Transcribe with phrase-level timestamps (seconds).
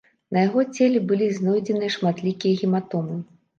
[0.37, 3.23] На яго целе былі знойдзеныя шматлікія гематомы.